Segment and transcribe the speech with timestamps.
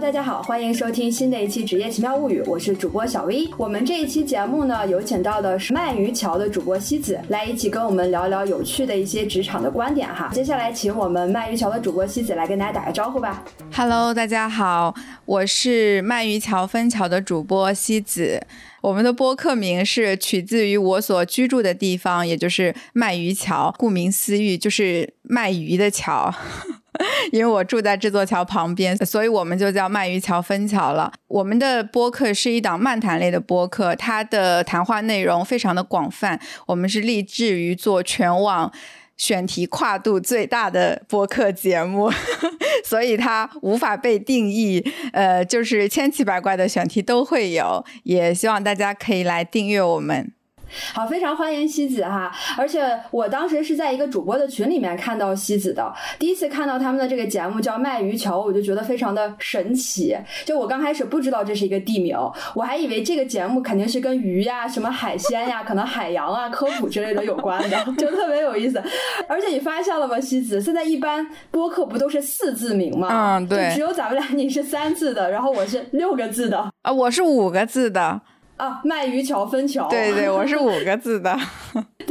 [0.00, 3.48] 大家好，欢迎收听新的一期《职业奇妙物语》，我是主播小 V。
[3.56, 10.30] 我们这一期节目呢，有请到的是鳗鱼桥的主播西子，来一起跟我们聊聊有趣的一些职场的观点哈。
[10.32, 13.44] 接下来，请我们鳗鱼桥的主播西子来跟大家打个招呼吧。
[13.72, 14.94] Hello，大家好，
[15.24, 18.44] 我是鳗鱼桥分桥的主播西子。
[18.82, 23.72] 我们的播客名是取自于我所居住的地方，也就是鳗鱼桥。
[23.78, 26.34] 顾名思义，就是卖鱼的桥。
[27.32, 31.10] 因为我住在这座桥旁边，所以我们就叫卖鱼桥分桥了。
[31.28, 36.38] 我们的播客是一档漫谈类的播客，它的谈话内容非常的广泛。
[36.66, 38.70] 我们是立志于做全网
[39.16, 42.10] 选题跨度最大的播客节目，
[42.84, 44.84] 所以它无法被定义。
[45.12, 50.32] 呃，就是千奇百怪的选题都会有，也希望大家可以来订阅我们。
[50.94, 52.30] 好，非常欢迎西子哈！
[52.56, 60.16] 而且我当时是在一个主播的群里面看到西子的，第一次看到他们的这个节目叫卖鱼桥，我就觉得非常的神奇。
[60.44, 62.16] 就我刚开始不知道这是一个地名，
[62.54, 68.82] 我还以为这个节目肯定是跟鱼呀、什么海鲜呀、可能海洋啊、科普之类的有关的， 就特别有意思。
[69.28, 70.60] 而且你发现了吗，西子？
[70.60, 73.08] 现在一般播客不都是四字名吗？
[73.38, 73.72] 嗯，对。
[73.74, 76.70] 只有咱们俩你是三字的，然后我是六个字的。
[76.82, 78.20] 啊，我是五个字的。
[78.60, 81.34] 啊，卖鱼桥分桥，对对，我是五个字的。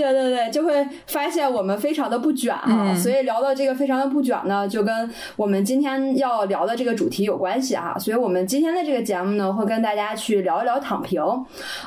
[0.03, 7.97] 对对对，就会发现我们非常的不卷哈，所以聊到这个非常的不卷呢，就跟我们今天要聊的这个主题有关系哈。
[7.99, 11.21] 所以我们今天的这个节目呢，会跟大家去聊一聊躺平。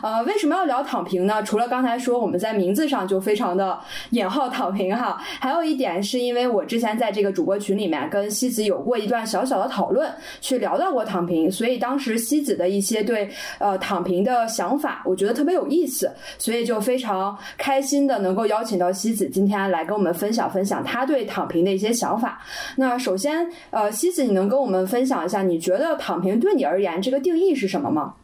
[0.03, 1.43] 呃，为什么要聊躺平呢？
[1.43, 3.79] 除了刚才说我们在名字上就非常的
[4.11, 18.02] 引 号躺平哈，还有一点是因为我之前在这个主播群里面跟西子有过一段小小的讨论，去聊到过躺平，所以当时西子的一些对呃躺平的想法，我觉得特别有意思，所以就非常开心。
[18.07, 22.41] 的能够邀请到西子今天来跟我们分享分享他对躺平的一些想法。
[22.77, 28.15] 那首先，呃，西子，你能跟我们分享一下，你觉得躺平对你而言这个定义是什么吗？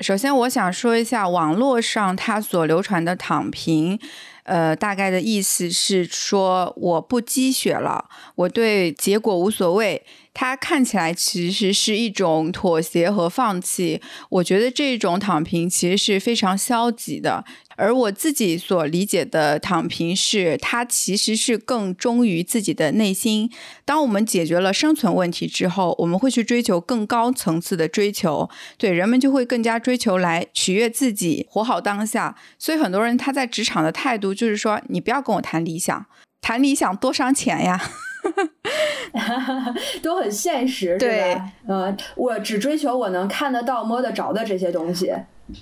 [0.00, 3.98] 首先，我想说一下网络上它所流传的躺平，
[4.44, 10.02] 呃，大概的意思是说我不积雪了，我对结果无所谓。
[10.34, 14.00] 它看起来其实是一种妥协和放弃。
[14.30, 17.44] 我觉得这种躺平其实是非常消极的。
[17.76, 23.50] 而我自己所理解的躺平是，它其实是更忠于自己的内心。
[23.84, 28.48] 当我们解决了生存问题之后，我们会去追求更高层次的追求。
[28.76, 32.36] 对人们就会更加追求来取悦自己，活好当下。
[32.58, 36.06] 所以很多人他在职场的态度就是说：“你不要跟我谈理想，
[36.40, 37.80] 谈理想多伤钱呀。”
[40.02, 41.52] 都很现实，对吧？
[41.66, 45.12] 呃，我只追求我能看得到、摸得着的这些东西。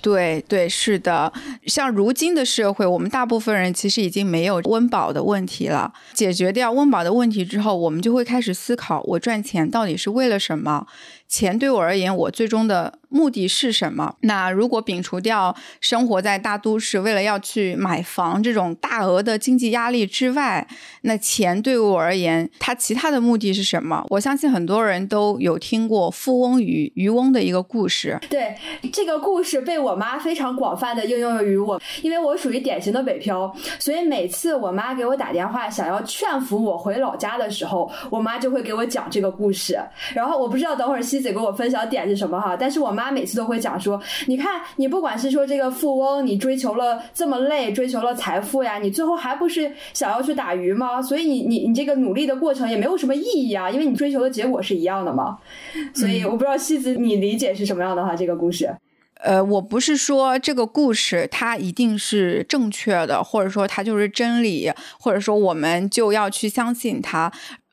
[0.01, 1.31] 对对，是的。
[1.65, 5.93] 像如今的社会，我们大部分人其实已经没有温饱的问题了。
[6.13, 10.87] 解决掉温饱的问题之后，我们就会开始思考：我赚钱到底是为了什么？
[11.27, 14.15] 钱对我而言，我最终的目的是什么？
[14.23, 20.67] 那如果摒除掉生活在大都市，为了要去买房这种大额的经济压力之外，
[21.03, 24.05] 那钱对我而言，它其他的目的是什么？
[24.09, 28.19] 我相信很多人都有听过富翁与渔翁的一个故事。
[28.29, 28.53] 对
[28.91, 39.79] 这个故事被我妈非常广泛的应用于我，因为我属于典型的北漂，所以每次我妈给我打电话想要劝服我回老家的时候，我妈就会给我讲这个故事。
[40.13, 41.21] 然后我不知道等会儿西。
[41.21, 42.57] 子给我分享点是什么哈？
[42.59, 50.99] 但是我妈每次都会讲说，你看你不管是说这个富翁，你追求了这么累，追求了财富呀，你最后还不是想要去打鱼吗？
[50.99, 55.37] 所以你你你这个努力的过程也没有什么意义啊，因为你追求的结果是一样的嘛。
[55.93, 58.15] 所以我不知道西子你理解是什么样的哈？
[58.15, 58.75] 这个故事，
[59.23, 67.31] 呃，我不是说这个故事它一定是正确的，或者说它就是真理，或者说我们就要去相信它。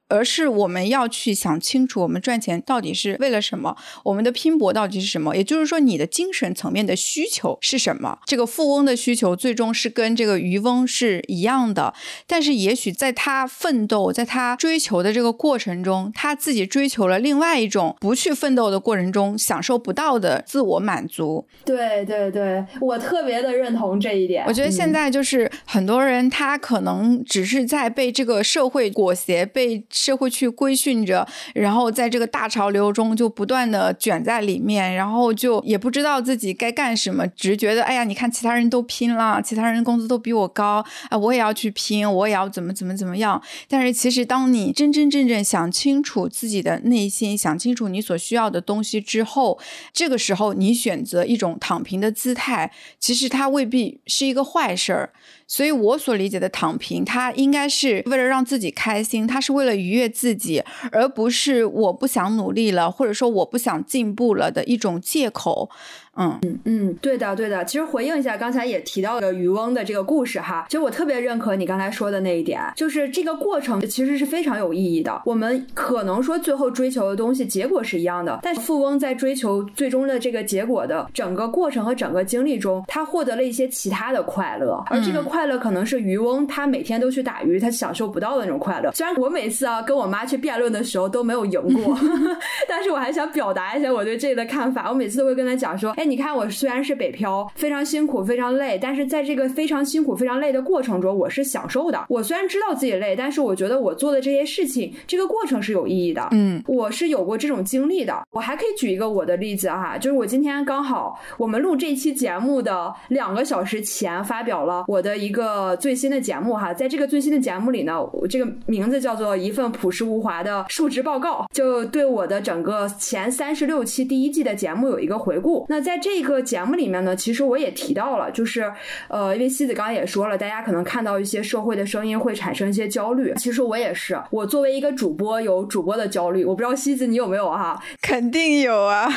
[0.08, 3.76] 而是我们要去想清楚，我们赚钱到底是为了什么？
[4.04, 5.36] 我们的拼搏到底是什么？
[5.36, 8.18] 也就是说，你的精神层面的需求是什么？
[8.24, 11.92] 这个富翁的需求最终是跟这个渔翁是一样的，
[12.26, 21.46] 但是也许在他奋斗，在他追求的这个过程中，他自己追求了另外一种不去奋斗的过程中享受不到的自我满足。
[21.64, 24.44] 对对对，我特别的认同这一点。
[24.46, 29.84] 我觉得现在就是很多人，他可能只是在被这个社会裹挟，被。
[29.98, 43.42] 社会去规训着，然后在这个大潮流中就不断的卷在里面，然后就也不知道自己该干什么，只觉得哎呀，你看其他人都拼了，其他人工资都比我高，啊，我也要去拼，我也要怎么怎么怎么样。
[43.66, 49.58] 但是其实当你真真正正想清楚自己的内心，想清楚你所需要的东西之后，
[49.92, 52.70] 这个时候你选择一种躺平的姿态，
[53.00, 55.12] 其实它未必是一个坏事儿。
[55.48, 60.62] 所以我所理解的躺平，它应该是为了让自己开心，它是为了愉悦自己，
[60.92, 65.70] 而不是我不想努力了，或者说我不想进步了的一种借口。
[66.18, 67.64] 嗯嗯嗯，对的对的。
[67.64, 75.22] 其实回应一下刚才也提到的渔翁的这个故事哈，其实我特别认可你刚才说的那一点，就是这个过程其实是非常有意义的。
[75.24, 88.90] 我们可能说最后追求的东西结果是一样的，但是富翁在追求最终的这个结果的整个过程和整个经历中，他获得了一些其他的快乐，而这个快乐可能是渔翁他每天都去打鱼，他享受不到的那种快乐。
[88.92, 91.96] 虽然我每次啊跟我妈去辩论的时候都没有赢过，
[92.68, 94.88] 但是我还想表达一下我对这个的看法。
[94.88, 96.07] 我每次都会跟她讲说，哎。
[96.08, 102.06] 你看，我虽然是北漂，非常辛苦，非常累，但是在这个非常辛苦、非常累的过程中，我是享受的。
[102.08, 106.26] 我虽然知道自己累，但是我觉得我做的这些事情，这个过程是有意义的。
[106.32, 108.22] 嗯，我是有过这种经历的。
[108.30, 125.66] 我还可以举一个我的例子哈，就是我今天刚好我们录这期节目的两个小时前发表了我的一个最新的节目哈，在这个最新的节目里呢，我这个名字叫做一份朴实无华的述职报告，就对我的整个前三十六期第一季的节目有一个回顾。
[125.68, 128.72] 那在这个节目里面呢，其实我也提到了，就是，
[129.08, 133.32] 呃，因为西子刚刚也说了，大家可能看到一些社会的声音会产生一些焦虑。
[133.36, 137.82] 其实我也是，我作为一个主播有主播的焦虑，我不知道西子你有没有哈？
[138.00, 139.08] 肯定有啊。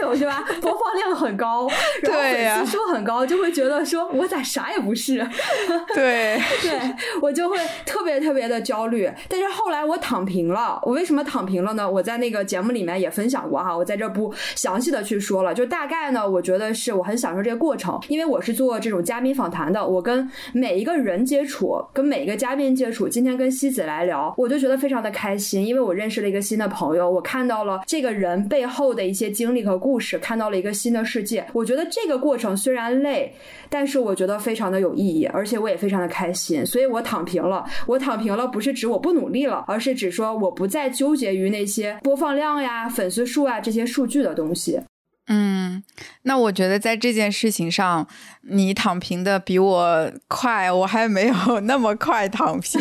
[0.00, 0.44] 有是吧？
[0.60, 1.68] 播放量很高，
[2.02, 5.26] 然后粉丝数很高，就会觉得说我咋啥也不是？
[5.94, 6.80] 对对，
[7.20, 9.10] 我就会特别特别的焦虑。
[9.28, 11.88] 但是后来我躺平了，我为什么躺平了呢？
[11.88, 15.54] 我在那个节目里面也分享过哈，我在这不详细的去说了。
[15.54, 23.08] 就大概呢，我觉得是我很享受这个过程，因为我是做这种嘉宾访谈的，我跟每一个人接触，跟每一个嘉宾接触。
[23.08, 29.26] 今天跟西子来聊，我就觉得非常的开心，因为我认识了一个新的朋友，我看到了这个人背后的一些。
[29.36, 31.46] 经历和故事，看到了一个新的世界。
[31.52, 33.34] 我觉得这个过程虽然累，
[33.68, 36.64] 但是我觉得非常的有意义，而且我也非常的开心。
[36.64, 37.64] 所以我躺平了。
[37.86, 44.80] 我躺平了，不是指我不努力了，而是指说我不再纠结于那些播放量呀、粉丝数啊这些数据的东西。
[45.28, 45.82] 嗯，
[46.22, 48.06] 那我觉得在这件事情上，
[48.42, 52.80] 你躺平的比我快，我还没有 那么快躺平。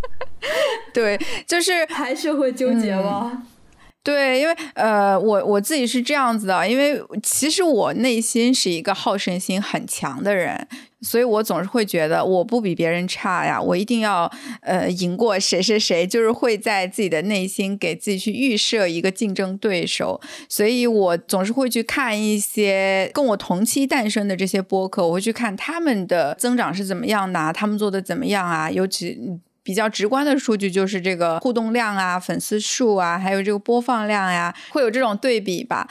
[0.94, 3.42] 对，就是还是会纠结吗？
[4.02, 10.66] 对，因为呃，我我自己是这样子的，因为其实我内心是一个好胜心很强的人，
[11.02, 14.30] 所以我总是会觉得我不比别人差呀，我一定要
[14.62, 20.18] 呃赢过谁谁谁，就是会在自己的内心给自己去预设一个竞争对手，
[20.48, 29.40] 所以我总是会去看一些跟我同期诞生的这些播客，我会去看他们的增长是怎么样的，他们做的怎么样啊，尤其。
[29.62, 35.86] 比较直观的数据就是这个互动量啊、粉丝数啊，还有这个播放量呀，会有这种对比吧？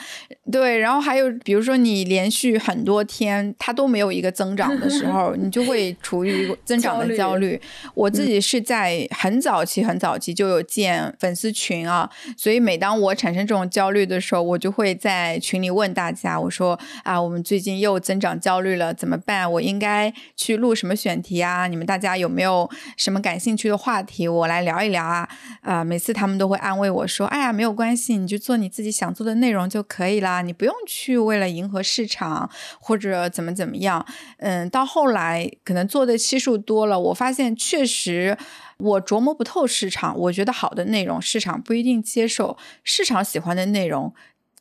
[0.50, 7.60] 对，然后还有比如说你连续很多天它都没有一个增长的时候，你就会处于一个增长的焦虑。
[7.94, 19.50] 我自己是在很早期、很早期就有建粉丝群啊，所以每当我产生这种焦虑的时候，我就会在群里问大家，我说啊，我们最近又增长焦虑了，怎么办？
[19.52, 21.68] 我应该去录什么选题啊？
[21.68, 23.59] 你们大家有没有什么感兴趣？
[23.60, 25.28] 去的话题，我来聊一聊啊！
[25.60, 32.48] 啊，每次他们都会安慰我说：“哎呀，没有关系，你就做你自己想做的内容就可以啦，你不用去为了迎合市场
[32.80, 34.06] 或者怎么怎么样。”
[34.38, 38.38] 嗯，到后来可能做的期数多了，我发现确实
[38.78, 40.16] 我琢磨不透市场。
[40.16, 44.14] 我觉得好的内容，市场不一定接受；市场喜欢的内容。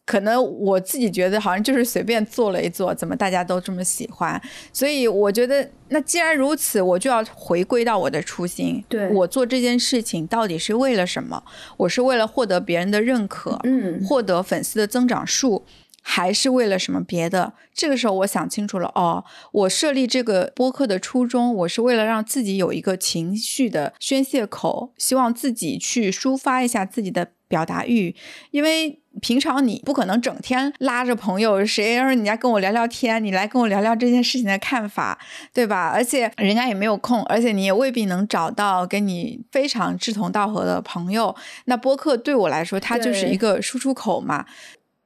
[0.10, 4.42] 可能我自己觉得好像就是随便做了一做，怎么大家都这么喜欢？
[4.74, 8.84] 所以我觉得，那既然如此，我就要回归到我的初心。
[8.90, 11.44] 对我做这件事情到底是为了什么？
[11.78, 15.64] 我是为了获得别人的认可，嗯，获得粉丝的增长数，
[16.02, 17.54] 还是为了什么别的？
[17.72, 28.16] 这个时候我想清楚了，哦，我设立这个播客的初衷，我是为了让自己有一个情绪的宣泄口，希望自己去抒发一下自己的表达欲，
[28.50, 28.99] 因为。
[29.22, 35.20] 平常你不可能整天拉着朋友，谁要是你家跟我聊聊天，你来跟我聊聊这件事情的看法，
[35.54, 35.92] 对吧？
[35.94, 41.36] 而且人家也没有空，而且你也未必能找到跟你非常志同道合的朋友。
[41.66, 44.46] 那播客对我来说，它就是一个输出口嘛。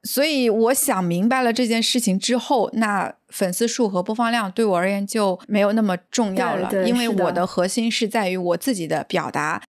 [0.06, 9.62] 所以我想明白了这件事情之后，那粉丝数和播放量对我而言就没有那么重要了，因为我的核心是在于我自己的表达。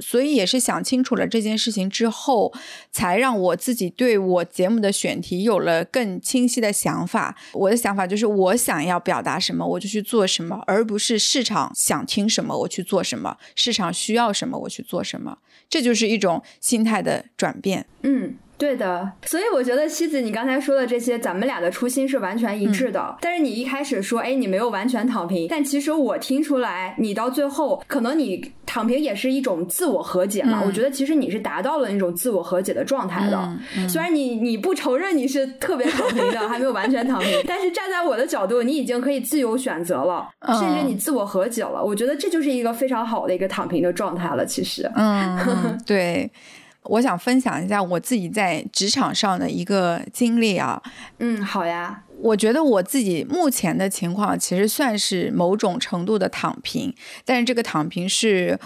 [0.00, 2.52] 所以也是想清楚了这件事情之后，
[2.90, 7.36] 才让我自己对我节目的选题有了更清晰的想法。
[7.52, 15.38] 我的想法就是，我想要表达什么，我就去做什么，而不是市场想听什么我去做什么，市场需要什么我去做什么。
[15.68, 17.86] 这就是一种心态的转变。
[18.02, 18.36] 嗯。
[18.58, 23.16] 对的，所以我觉得西子，你刚才说的这些，咱们俩的初心是完全一致的。
[23.20, 30.62] 但是你一开始说，哎，你没有完全躺平，但其实我听出来，你到最后可能你躺平也是一种自我和解嘛。
[30.64, 33.58] 我觉得其实你是达到了那种自我和解的状态的。
[33.88, 41.84] 虽然你你不承认你是特别躺平的， 还没有完全躺平，但是站在我的角度，你已经可以自由选择了，甚至你自我和解了。
[41.84, 44.46] 我觉得这就是一个非常好的一个躺平的状态了。
[44.46, 46.30] 其实，嗯，对。
[46.88, 50.82] 我想分享一下我自己在职场上的一个经历啊。
[51.18, 52.02] 嗯，好呀。
[52.18, 56.94] 我觉得我自己目前的情况其实算是某种程度的躺平，
[57.26, 58.58] 但是这个躺平是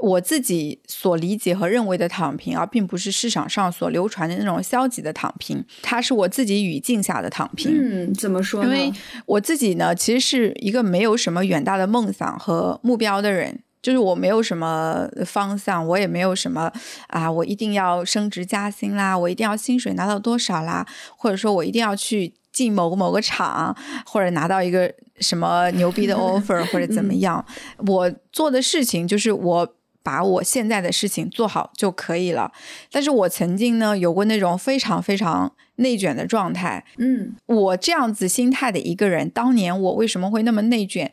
[0.00, 5.64] 我自己所理解和认为的躺平，而并不是市场上所流传的那种消极的躺平。
[5.82, 7.72] 它是我自己语境下的躺平。
[7.74, 8.68] 嗯，怎么说呢？
[8.68, 8.92] 因为
[9.26, 13.63] 我自己呢，其实是一个没有什么远大的梦想和目标的人。
[13.84, 16.72] 就是我没有什么方向，我也没有什么
[17.08, 20.86] 啊，我一定要升职加薪啦，我一定要薪水拿到多少啦，
[21.16, 23.76] 或者说我一定要去进某个某个厂，
[24.06, 27.44] 或者拿到一个什么牛逼的 offer，或者怎么样。
[27.86, 29.74] 我做的事情就是我。
[30.04, 32.52] 把我现在的事情做好就可以了。
[32.92, 36.84] 但是我曾经呢有过那种非常非常内卷的状态。
[36.98, 41.10] 嗯，我这样子心态的一个人，当年我为什么会那么内卷？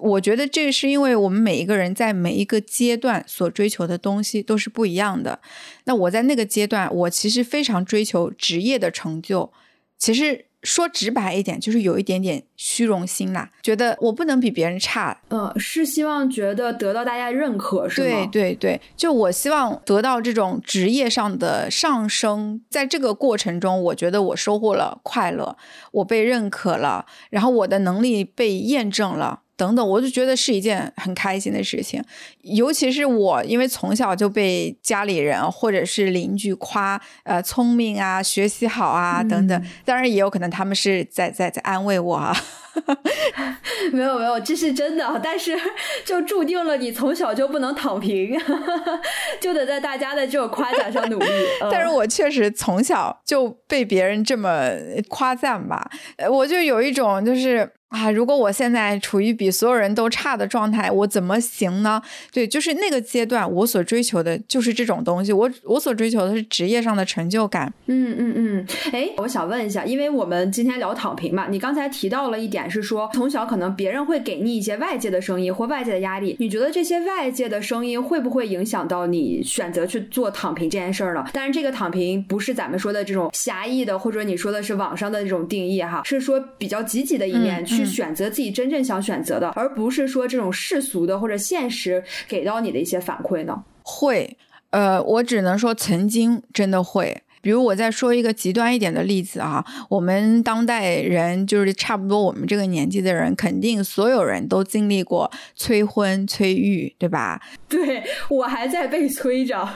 [0.00, 5.40] 我觉得这是因为我们每一个人在每一个阶段所追求的东西都是不一样的。
[5.84, 9.52] 那我在那个阶段，我其实非常追求职业的成就。
[9.98, 10.46] 其实。
[10.66, 15.16] 说直白一点，就是有一点点虚荣心啦，觉得我不能比别人差。
[15.28, 18.28] 嗯，是希望觉得得到大家认可，是吗？
[18.32, 25.56] 对对对，就我希望得到这种职业上的上升，在这个过程中，我觉得我收获了快乐，
[25.92, 29.42] 我被认可了，然后我的能力被验证了。
[29.56, 32.02] 等等，我就觉得是一件很开心的事情，
[32.42, 39.66] 尤其是我，因为从小就被家里人或者是邻居夸，呃，聪明啊，学习好啊，等等。
[39.84, 42.36] 当然也有可能他们是在在在安慰我啊。
[43.92, 45.56] 没有没有，这是真的，但是
[46.04, 48.38] 就注定了你从小就不能躺平，
[49.40, 51.26] 就得在大家的这种夸奖上努力。
[51.70, 54.70] 但是我确实从小就被别人这么
[55.08, 55.90] 夸赞吧，
[56.30, 57.70] 我就有一种就是。
[57.88, 58.10] 啊！
[58.10, 62.02] 如果我现在处于比所有人都差的状态，我怎么行呢？
[62.32, 65.32] 对，就是那个阶段，我所追求的就是这种东西。
[65.32, 67.72] 我我所追求的是职业上的成就感。
[67.86, 68.66] 嗯嗯嗯。
[68.92, 81.24] 哎，我想问一下，因为我们今天聊躺平嘛，你刚才提到了一点是说，从小可能别人会给你一些外界的声音或外界的压力，你觉得这些外界的声音会不会影响到你选择去做躺平这件事儿呢？
[81.32, 87.56] 但是这个躺平不是咱们说的这种狭义的，或者你说的是网上的这种定义哈，是说比较积极的一面。
[87.66, 93.64] 去选择自己真正想选择的，而不是说这种世俗的或者现实给到你的一些反馈呢？
[93.82, 94.36] 会，
[94.70, 97.22] 呃，我只能说曾经真的会。
[97.40, 107.40] 比如我再说一个极端一点的例子啊，我们当代人就是差不多我们这个年纪的人，肯定所有人都经历过催婚催育，对吧？
[107.68, 109.68] 对我还在被催着。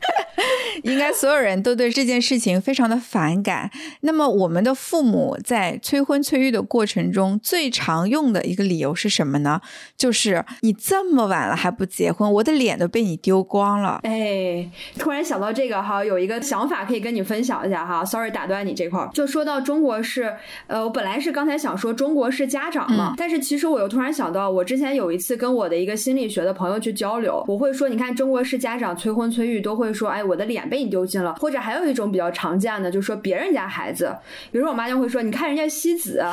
[0.84, 3.70] 应该所有人都对这件事情非常的反感。
[4.00, 9.60] 那么，我们的父母在催婚催育的过程中，最常用的一个理由是什么呢？
[9.96, 14.00] 就是你这么晚了还不结婚，我的脸都被你丢光了。
[14.04, 18.04] 哎，突然想到这个哈，有一个想法可以跟你分享一下哈。
[18.04, 20.34] Sorry，打断你这块儿，就说到中国式，
[20.66, 30.60] 呃，我本来是刚才想说中国式家长嘛，但是其实我又突然想到，我之前有一次跟我的一个心理学的朋友去交流，我会说，你看中国式家长催婚催育都会会说，哎，我的脸。
[30.70, 34.14] 被你丢尽了，或者还有一种比较常见的，就是说别人家孩子，
[34.52, 36.32] 比如说我妈就会说，你看人家西子 啊，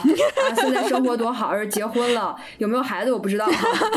[0.56, 3.48] 现在生活多好，而结婚了，有没有孩子我不知道，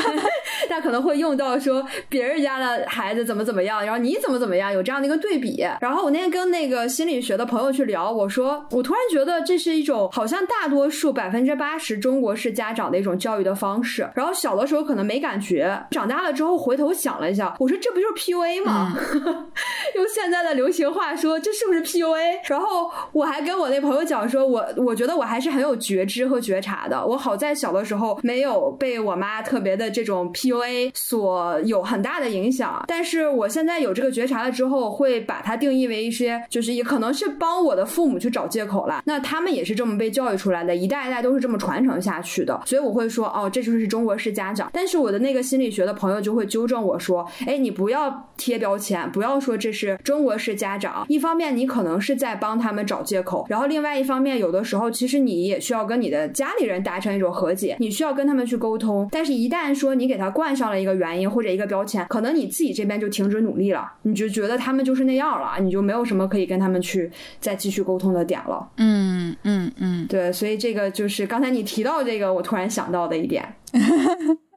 [0.71, 5.67] 但可能会用到说别人家的孩子怎么怎么样，然后你怎么怎么样，有这样的一个对比。
[5.81, 14.09] 然后我那天跟那个心理学的朋友去聊，我说我突然觉得这是一种好像大多数百分之八十中国式家长的一种教育的方式。
[14.15, 18.97] 然后小的时候可能没感觉，长大了之后回头想了一下，我说这不就是 PUA 吗？
[19.97, 22.41] 用现在的流行话说，这是不是 PUA？
[22.45, 27.05] 然后我还跟我那朋友讲说，我我觉得我还是很有觉知和觉察的。
[27.05, 39.03] 我好在小的时候没有被我妈特别的这种 PUA 所有很大的影响，但是我现在有这个觉察了之后，会把它定义为一些，就是也可能是帮我的父母去找借口了。
[39.07, 42.61] 那他们也是这么被教育出来的，一代一代都是这么传承下去的。
[42.67, 44.71] 所以我会说，哦，这就是中国式家长。
[44.73, 49.99] 但是我的那个心理学的朋友就会纠正我说，哎，你不要贴标签，不要说这是。
[50.05, 59.09] 中国式家长，一方面你可能是在帮他们找借口，然后另外一方面有的时候其实你也需要跟你的家里人达成一种和解，你需要跟他们去沟通。
[59.11, 68.69] 但是，一旦说你给他冠上了一个原因或者一个标签，可能你自己这边就停止努力了，你就觉得他们就是那样了，你就没有什么可以跟他们去再继续沟通的点了。
[68.77, 73.45] 嗯嗯嗯，对，所以这个就是刚才你提到这个，我突然想到的一点。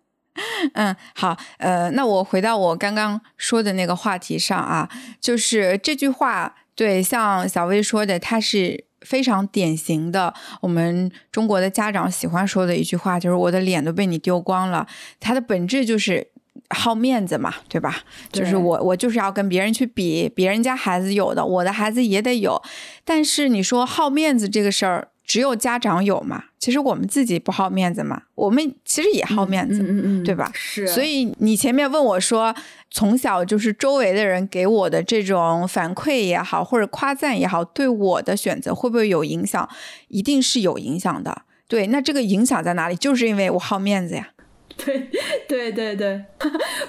[0.73, 4.89] 嗯，好，呃，那我回到我刚刚说的那个话题上啊，
[5.21, 14.87] 就是这句话，对，像小薇说的，它是非常典型的，我们中国的家长喜欢说的一句话，就是我的脸都被你丢光了。
[15.19, 16.27] 它的本质就是
[16.69, 18.01] 好面子嘛，对吧？
[18.31, 22.61] 就是我，我就是要跟别人去比，别人家孩子有的，我的孩子也得有。
[23.05, 25.09] 但是你说好面子这个事儿。
[25.25, 26.43] 只有家长有嘛？
[26.59, 30.49] 其实我们自己不好面子嘛，我们其实也好面子，嗯嗯对吧？
[30.53, 30.87] 是。
[30.87, 32.55] 所以你前面问我说，
[32.89, 39.67] 从小就是周围的人给我的这种反馈也好，或者夸赞也好，对我的选择会不会有影响？
[40.07, 41.43] 一定是有影响的。
[41.67, 42.95] 对，那这个影响在哪里？
[42.95, 44.29] 就是因为我好面子呀。
[44.77, 45.09] 对
[45.47, 46.25] 对对对，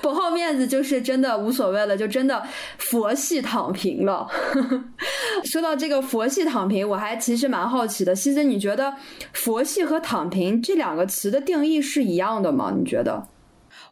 [0.00, 2.42] 不好面子就是真的无所谓了，就真的
[2.78, 4.26] 佛系躺平了。
[5.44, 8.94] 说到这个佛系躺平，我还其实蛮好奇的，西子，你觉得
[9.32, 12.72] 佛系和躺平这两个词的定义是一样的吗？
[12.76, 13.28] 你觉得？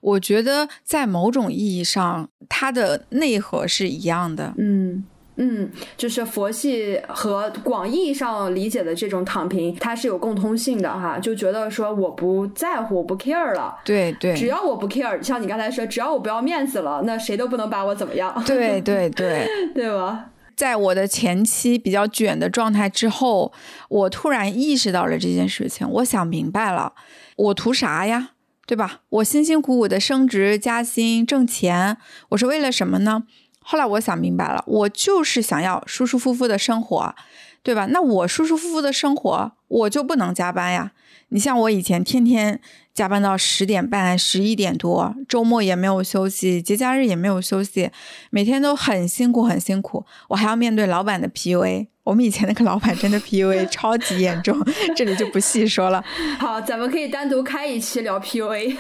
[0.01, 4.55] 我觉得在某种意义上，它的内核是一样的。
[4.59, 5.05] 嗯。
[5.37, 20.27] 嗯，就是佛系和广义上理解的这种躺平，它是有共通性的哈，就觉得说我不在乎，我不 care 了，对对，只要我不 care，像你刚才说，只要我不要面子了，那谁都不能把我怎么样，对对对， 对吧？
[20.55, 23.53] 在我的前期比较卷的状态之后，
[23.89, 26.93] 我突然意识到了这件事情，我想明白了，
[27.37, 28.31] 我图啥呀？
[28.65, 29.01] 对吧？
[29.09, 31.97] 我辛辛苦苦的升职加薪挣钱，
[32.31, 33.25] 我是为了什么呢？
[33.63, 37.15] 后来我想明白了，我就是想要舒舒服服的生活，
[37.63, 37.87] 对吧？
[37.87, 40.93] 那我舒舒服服的生活，我就不能加班呀。
[41.29, 42.61] 你像我以前天天
[42.95, 47.91] 加班到十点半、十一点多，周末也没有休息，节假日也没有休息，
[48.31, 50.05] 每天都很辛苦，很辛苦。
[50.29, 51.89] 我还要面对老板的 PUA。
[52.05, 54.59] 我们以前那个老板真的 PUA 超级严重，
[54.97, 56.05] 这里就不细说了。
[56.37, 58.77] 好，咱们可以单独开一期聊 PUA，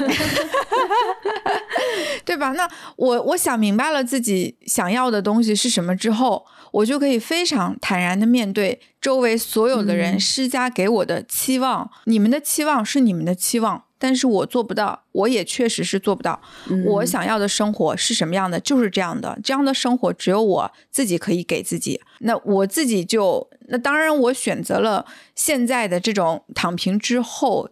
[2.26, 2.50] 对吧？
[2.50, 11.88] 那我我想明白了自己想要的东西是什么之后，我就可以非常坦然的面对周围所有的人施加给我的期望。
[12.06, 13.84] 你们的期望是你们的期望。
[14.02, 16.40] 但是我做不到，我也确实是做不到。
[16.86, 19.38] 我想要的生活是什么样的，就是这样的。
[19.44, 22.00] 这样的生活只有我自己可以给自己。
[22.18, 27.68] 那我自己就，那当然我选择了现在的这种躺平之后，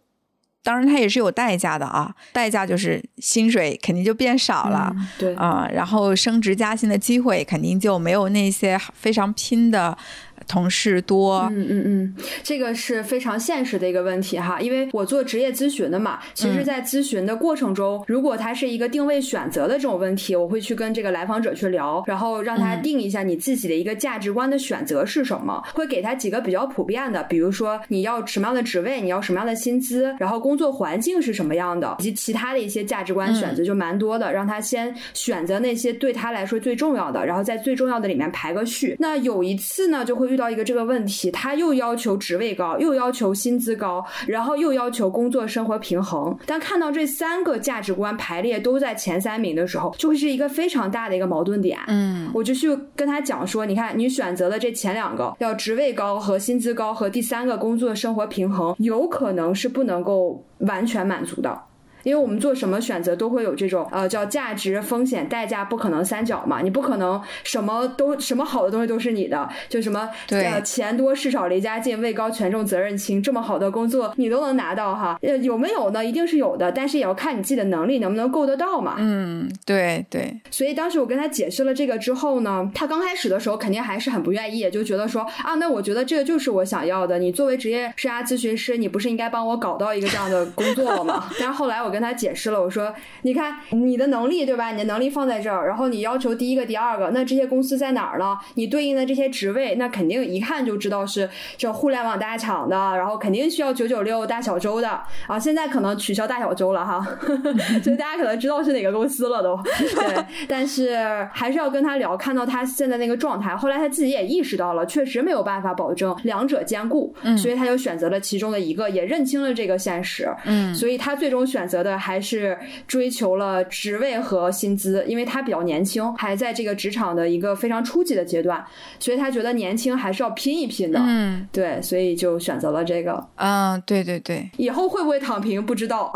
[0.62, 2.14] 当然它也是有代价的啊。
[2.32, 9.98] 代价就是薪水肯定就变少了，对啊，然后升职加薪的机会肯定就没有那些非常拼的。
[10.46, 38.96] 同事多，嗯嗯嗯，这个是非常现实的一个问题哈，因为我做职业咨询的嘛，其实，在咨询的过程中，如果它是一个定位选择的这种问题，我会去跟这个来访者去聊，然后让他定一下你自己的一个价值观的选择是什么，会给他几个比较普遍的，比如说你要什么样的职位，你要什么样的薪资，然后工作环境是什么样的，以及其他的一些价值观选择就蛮多的，让他先选择那些对他来说最重要的，然后在最重要的里面排个序。
[38.98, 40.40] 那有一次呢，就会遇。
[40.40, 46.34] 到一个这个问题，他又要求职位高，又要求薪资高，然后又要求工作生活平衡。
[46.46, 51.78] 但看到这三个价值观排列都在前三名的时候，就会是一个非常大的一个矛盾点。
[51.88, 61.60] 嗯，我就去跟他讲说，你看你选择了这前两个，要职位高和薪资高，和第三个工作生活平衡，有可能是不能够完全满足的。
[62.02, 76.04] 因为我们做什么选择都会有这种呃叫价值风险代价不可能三角嘛，你不可能什么都什么好的东西都是你的，就什么对钱多事少离家近位高权重责任轻，这么好的工作你都能拿到哈，呃有没有呢？
[76.04, 78.96] 一定是有的，但是也要看你自己的能力能不能够得到嘛。
[78.98, 80.34] 嗯，对对。
[80.50, 87.18] 所以当时我跟他解释了这个之后呢，他刚开始的时候肯定还是很不愿意，就觉得说啊，那我觉得这个就是我想要的。
[87.18, 91.28] 你作为职业生涯咨询师，你不是应该帮我搞到一个这样的工作吗？
[91.38, 91.89] 但是后来我。
[91.90, 94.70] 我跟他解释了，我说：“你看你的能力对吧？
[94.70, 98.38] 你的能力放在这儿，然后你要求第一个、第二个，那这些公司在哪儿呢？
[98.54, 104.88] 你对应的这些职位，那肯定一看就知道是这互联网大厂的，然后肯定需要九九六大小周的
[105.26, 105.36] 啊。
[105.36, 107.04] 现在可能取消大小周了哈，
[107.82, 109.60] 所以大家可能知道是哪个公司了都。
[109.64, 120.32] 对，但是还是要跟他聊，看到他现在那个状态，后来他自己也意识到了，确实没有办法保证两者兼顾，所以他就选择了其中的一个，也认清了这个现实。
[120.44, 121.79] 嗯，所以他最终选择。
[121.80, 128.64] 择的还是追求了职位和薪资，因为他比较年轻，还在这个职场的一个非常初级的阶段，
[128.98, 131.00] 所以他觉得年轻还是要拼一拼的。
[131.02, 133.26] 嗯，对，所以就选择了这个。
[133.36, 136.12] 嗯，对对对，以后会不会躺平不知道。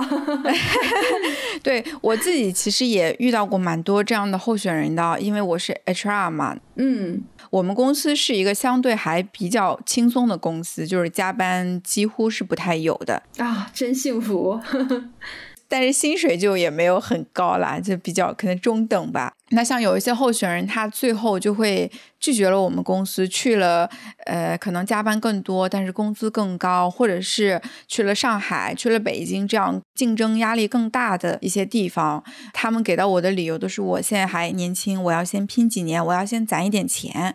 [1.63, 6.57] 对我自己其实也遇到过蛮多这样的候选人的，因为我是 HR 嘛。
[6.77, 14.61] 嗯，我们公司是一个相对还比较轻松的公司，就是加班几乎是不太有的啊，真幸福。
[15.75, 19.33] 但是薪水就也没有很高啦，就比较可能中等吧。
[19.49, 23.91] 那像有一些候选人，他最后就会拒绝了我们公司，去了
[24.27, 32.23] 呃，可能加班更多，但是工资更高，或者是去了上海、去了北京这样竞争压力更大的一些地方。
[32.53, 37.35] 他们给到我的理由都是：我现在还年轻，我要先拼几年，我要先攒一点钱。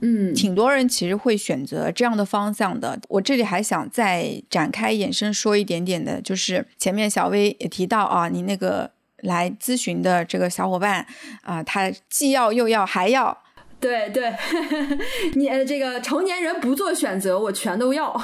[0.00, 2.98] 嗯，挺多人其实会选择这样的方向的。
[3.08, 8.90] 我这里还想再展开延伸说一点点的，就是前面小薇也提到啊，你那个
[9.22, 11.06] 来咨询的这个小伙伴
[11.42, 13.42] 啊，他既要又要还要，
[13.80, 14.34] 对对，
[15.34, 18.14] 你这个成年人不做选择，我全都要。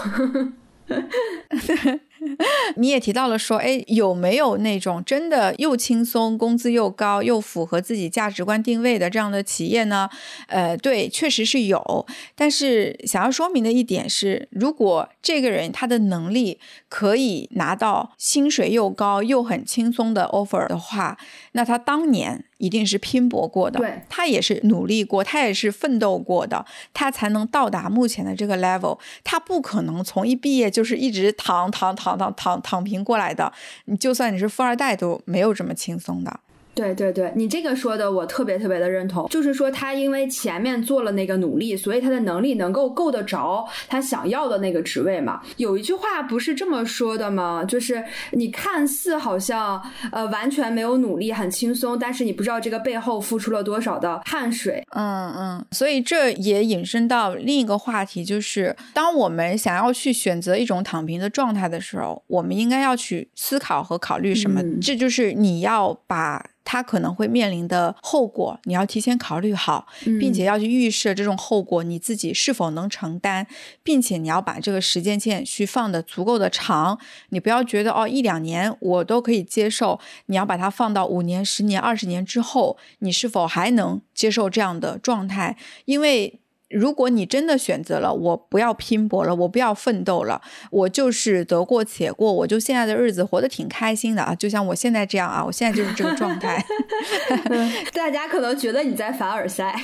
[2.77, 10.09] 你也提到了说，哎，有没有那种真的又轻松、工资又高、又符合自己价值观定位的这样的企业呢？
[10.47, 12.07] 呃，对，确实是有。
[12.35, 16.59] 但是想要说明的一点是，如果这个人他的能力
[16.89, 21.19] 可以拿到薪水又高又很轻松的 offer 的话，
[21.53, 28.97] 那他当年一定是拼搏过的，对，他也是努力过，他也是奋斗过的，他才能到达目前的这个 level。
[29.25, 32.13] 他不可能从一毕业就是一直躺躺躺。
[32.13, 33.53] 躺躺躺平过来的，
[33.87, 36.41] 你就算你是富二代都没有这么轻松的。
[36.75, 45.43] 对对对，你这个说的我特别特别的认同，就是说他因为前面做了那个努力，所以他的能力能够够得着他想要的那个职位嘛。
[45.59, 47.63] 有一句话不是这么说的吗？
[47.63, 54.83] 就是你看似好像呃完全没有努力，很轻松，但是你不知道这个背后付出了多少的汗水。
[54.95, 64.63] 嗯嗯，所以这也引申到另一个话题，就是当我们想要去选择一种躺平的状态的时候，我们应该要去思考和考虑什么？
[64.81, 66.43] 这就是你要把。
[66.65, 69.87] 他可能会面临的后果，你要提前考虑好，
[70.21, 73.47] 并且要去预设这种后果你自己是否能承担，
[73.83, 76.99] 并且你要把这个时间线去放的足够的长，
[77.31, 85.57] 你不要觉得哦一两年我都可以接受，你要把它放到五年、十年、二十年之后，你是否还能接受这样的状态？
[85.87, 86.39] 因为。
[86.73, 96.65] 如果你真的选择了我不要拼搏了，我不要奋斗了，我就是得过且过，我就现在的日子活得挺开心的啊，就像我现在这样啊，我现在就是这个状态。
[97.95, 99.75] 大家可能觉得你在凡尔赛，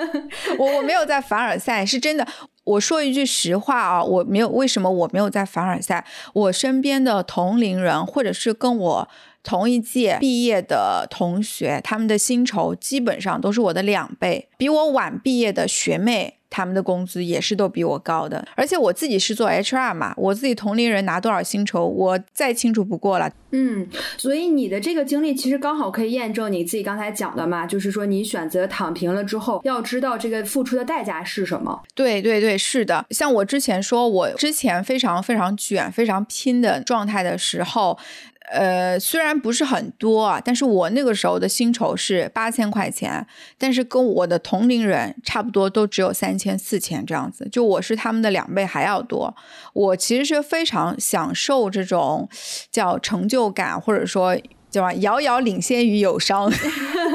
[0.58, 2.26] 我我没有在凡尔赛，是真的。
[2.64, 9.08] 我说一句实话啊，我没有为什么我没有在凡尔赛，我身边的同龄人或者是跟我。
[9.42, 14.48] 同一届毕业的同学，他们的薪酬基本上都是我的两倍。
[14.58, 18.46] 比我晚毕业的学妹，他们的工资也是都比我高的。
[18.56, 23.30] 而且我自己是做 HR 嘛，我自己同龄人拿多少薪酬，我再清楚不过了。
[23.52, 31.80] 嗯，所以你的这个经历其实刚好可以验证你自己刚才讲的嘛，就是说你选择躺平了之后，要知道这个付出的代价是什么。
[31.94, 33.06] 对对对，是的。
[33.10, 37.96] 像我之前说，我之前非常非常卷、非常拼的状态的时候。
[38.50, 49.34] 呃，虽然不是很多啊，但是我那个时候的薪酬是八千块钱，但是跟我的同龄人差不多，都只有三千、四千这样子，就我是他们的两倍还要多。
[49.72, 52.28] 我其实是非常享受这种
[52.70, 54.36] 叫成就感，或者说。
[55.00, 56.50] 遥遥领先于友商，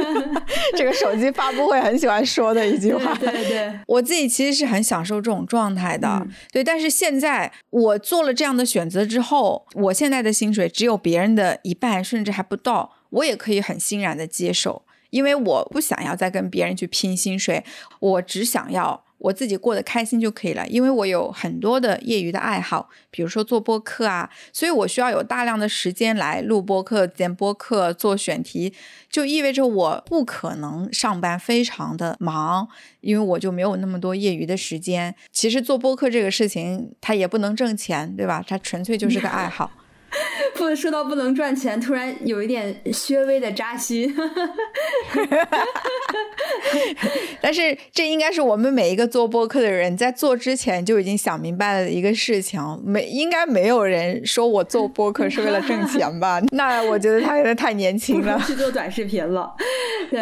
[0.76, 3.13] 这个手机发布会很喜欢说的一句话。
[3.15, 6.26] 对对，我自己其实是很享受这种状态的。
[6.52, 17.63] 对，但是现在我做了这样的选择之后，我现在的薪水只有别人的一半，甚至还不到，我也可以很欣然的接受，因为我不想要再跟别人去拼薪水，
[17.99, 19.04] 我只想要。
[19.23, 28.73] 我自己过得开心就可以了，因为我有很多的业余的爱好，比如说做播客啊，所以我需要有大量的时间来录播客、剪播客、做选题，
[29.09, 32.67] 就意味着我不可能上班非常的忙，
[32.99, 35.15] 因为我就没有那么多业余的时间。
[35.31, 38.43] 其实做播客这个事情，它也不能挣钱，对吧？
[38.45, 39.71] 它纯粹就是个爱好。
[40.55, 44.13] 不说到不能赚钱，突然有一点稍微的扎心。
[47.41, 52.61] 但是这应该是我们每一个做播客的人在做之前就已经想明白了的一个事情。
[52.83, 56.41] 没应该没有人说我做播客是为了挣钱吧？
[56.51, 59.53] 那我觉得他有点太年轻了，去做短视频了。
[60.09, 60.19] 对，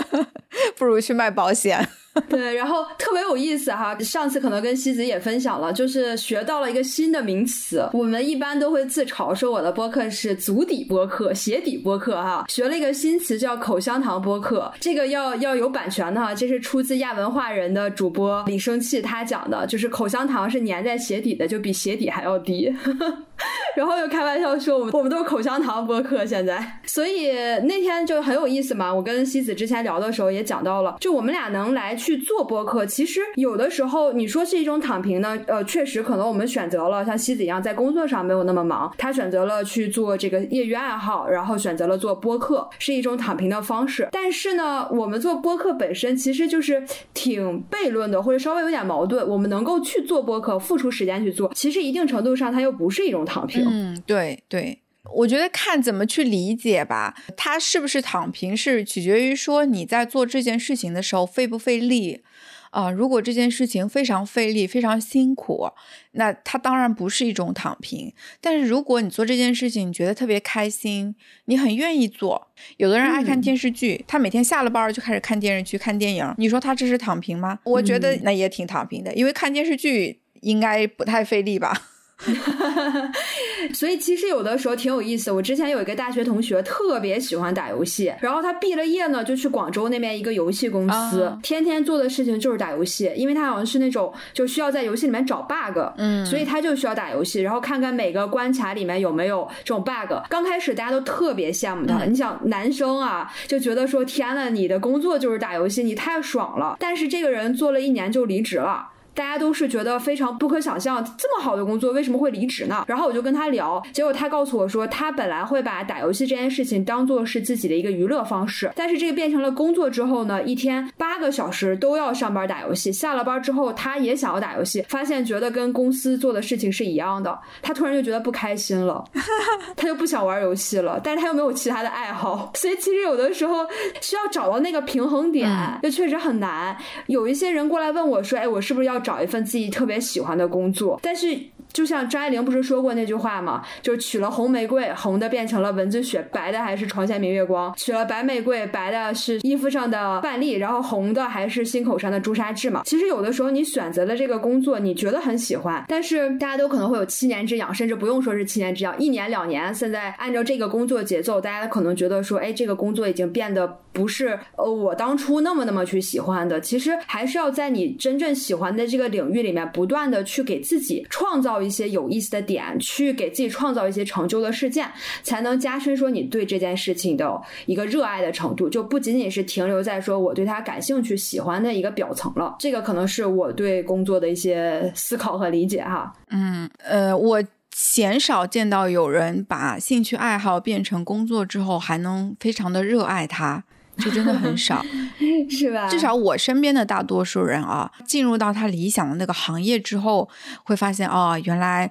[0.76, 1.86] 不如去卖保险。
[2.28, 7.88] 对，然后特别有意思哈，上次可能跟西子也分享了，就是学到了一个新的名词。
[7.92, 12.44] 我们一般都会自嘲说我的播客是足底播客、鞋底播客哈。
[12.48, 22.74] 学了一个新词叫口香糖播客，这个要要有版权的哈，这是出自亚文化人的主播李生气他讲的，就是口香糖是粘在鞋底的，就比鞋底还要低。
[23.76, 27.30] 然后又开玩笑说我们我们都是口香糖播客现在，所以
[27.64, 28.92] 那天就很有意思嘛。
[28.92, 44.08] 我跟西子之前聊的时候也讲到了，就我们俩能来去做播客，其实有的时候你说是一种躺平呢，呃，确实可能我们选择了像西子一样在工作上没有那么忙，他选择了去做这个业余爱好，然后选择了做播客，是一种躺平的方式。
[44.10, 46.82] 但是呢，我们做播客本身其实就是
[47.14, 49.26] 挺悖论的，或者稍微有点矛盾。
[49.28, 53.24] 我们能够去做播客，付出时间去做，其实一定程度上它又不是一种。
[53.28, 54.80] 躺平，嗯，对对，
[55.14, 57.14] 我觉得看怎么去理解吧。
[57.36, 62.22] 他是不是躺平，是取决于说你在做这件事情的时候费不费力
[62.70, 62.90] 啊。
[62.90, 65.70] 如果这件事情非常费力、非常辛苦，
[66.12, 68.12] 那他当然不是一种躺平。
[68.40, 71.14] 但是如果你做这件事情，你觉得特别开心，
[71.46, 72.48] 你很愿意做。
[72.76, 76.34] 有的人爱看电视剧，他每天下了班就开始看电视剧、看电影。
[76.36, 77.58] 你说他这是躺平吗？
[77.64, 81.90] 我觉得那也挺躺平的，因为看电视剧应该不太费力吧。
[83.72, 85.30] 所以其实有的时候挺有意思。
[85.30, 93.12] 我之前有一个大学同学特别喜欢打游戏，然后他毕了业呢就去广州那边一个游戏公司，天天做的事情就是打游戏。
[93.16, 100.12] 因为他好像是那种就需要在游戏里面找 bug，嗯，所以他就需要打游戏，然后看看每个关卡里面有没有这种 bug。
[100.28, 106.76] 刚开始大家都特别羡慕他，你想男生啊就觉得说天呐，你的工作就是打游戏，你太爽了。
[106.80, 108.88] 但是这个人做了一年就离职了。
[109.18, 112.84] 大家都是觉得非常不可想象，这么好的工作为什么会离职呢？
[112.86, 129.04] 然后我就跟他聊，结果他告诉我说，他本来会把打游戏这件事情当做是自己的一个娱乐方式，但是这个变成了工作之后呢，一天八个小时都要上班打游戏，下了班之后他也想要打游戏，发现觉得跟公司做的事情是一样的，他突然就觉得不开心了，
[129.74, 133.66] 他就不想玩游戏了，但是他又没有其他的爱好，所以其实有的时候
[134.00, 135.50] 需要找到那个平衡点，
[135.82, 136.76] 就确实很难。
[137.08, 139.02] 有一些人过来问我说，哎，我是不是要？
[139.08, 141.40] 找一份自己特别喜欢的工作，但是。
[141.72, 143.62] 就像张爱玲不是说过那句话吗？
[143.82, 152.82] 就是娶了红玫瑰，红的变成了蚊子血，白的还是床前明月光；娶了白玫瑰，白的是衣服上的范例，然后红的还是心口上的朱砂痣嘛。
[152.84, 159.74] 其实有的时候你选择了这个工作，你觉得很喜欢，但是大家都可能会有七年之痒，甚至不用说是七年之痒，一年两年。
[159.74, 166.60] 现在按照这个工作节奏，大家可能觉得说，哎，这个工作已经变得不是呃我当初那么那么去喜欢的。
[166.60, 171.57] 其实还是要在你真正喜欢的这个领域里面，不断的去给自己创造。
[171.60, 174.90] 一些有意思的点，去给自己创造一些成就的事件，
[175.22, 182.56] 才能加深说你对这件事情的一个热爱的程度，就不仅仅是停留在说我对他感兴趣、喜欢的一个表层了。
[182.58, 186.12] 这个可能是我对工作的一些思考和理解哈。
[186.30, 187.42] 嗯，呃，我
[187.74, 193.64] 鲜少见到有人把兴趣爱好变成工作之后，还能非常的热爱它。
[193.98, 194.84] 就真的很少，
[195.50, 195.88] 是吧？
[195.88, 200.28] 至少我身边的大多数人啊，进入到他理想的那个行业之后，
[200.64, 201.90] 会发现哦，原来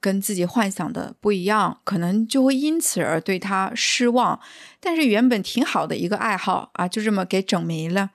[0.00, 4.38] 跟自己幻想的不一样，可能就会因此而对他失望。
[4.80, 8.10] 但是原本挺好的一个爱好啊，就这么给整没了。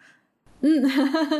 [0.63, 0.83] 嗯，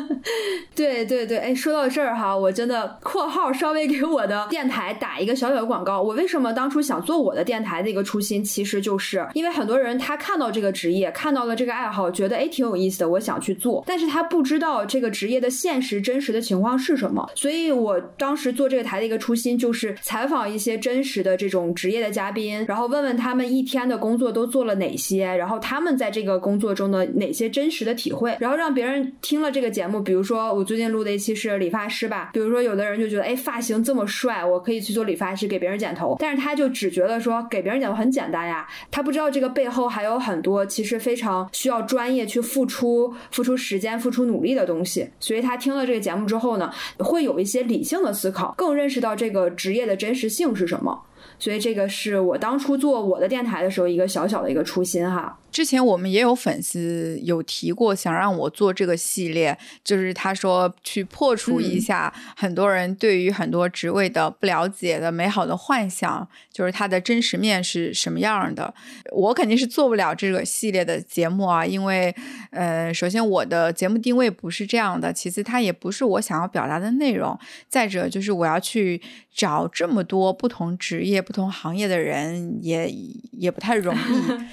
[0.76, 6.02] 对对对，哎，说到这儿哈，我真的（括号稍微给我的电台打一个小小的广告）。
[6.04, 17.30] 我为什么当初想做我的电台的一个初心，其实就是因为很多人他看到这个职业，看到了这个爱好，觉得哎挺有意思的，我想去做，但是他不知道这个职业的现实真实的情况是什么。
[17.36, 29.11] 所以我当时做这个台的一个初心，就是采访一些真实的这种职业的嘉宾，然后问问他们一天的工作都做了哪些，然后他们在这个工作中的哪些真实的体会，然后让别人。
[29.22, 51.04] 听了这个节目，比如说我最近录的一期是理发师吧，比如说有的人就觉得，哎，发型这么帅，我可以去做理发师给别人剪头，但是他就只觉得说给别人剪头很简单呀，他不知道这个背后还有很多其实非常需要专业去付出、付出时间、付出努力的东西，所以他听了这个节目之后呢，会有一些理性的思考，更认识到这个职业的真实性是什么，
[51.42, 55.38] 所以这个是我当初做我的电台的时候一个小小的一个初心哈。
[55.52, 68.74] 之前我们也有粉丝有提过，想让我做这个系列，就是他说去破除一下很多人对于很多职位的不了解的美好的幻想，就是它的真实面是什么样的。
[69.12, 72.16] 我肯定是做不了这个系列的节目啊，因为
[72.52, 79.02] 呃，首先我的节目定位不是这样的，其次它也不是我想要表达的内容，再者就是我要去
[79.36, 81.22] 找这么多不同职业。
[81.32, 82.94] 业、不同行业的人，也
[83.32, 84.00] 也不太容易。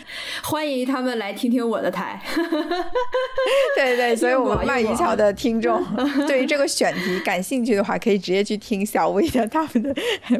[0.45, 2.23] 欢迎他们来听听我的台。
[3.75, 5.85] 对对，所以我们麦鱼桥的听众
[6.29, 9.95] 对于这个选题感兴趣的话，可以直接去听小薇的他们的